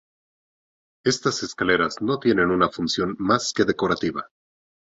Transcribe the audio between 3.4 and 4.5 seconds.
que decorativa.